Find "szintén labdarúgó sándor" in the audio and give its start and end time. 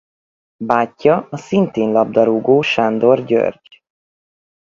1.37-3.23